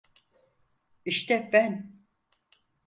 [1.05, 1.99] İşte ben…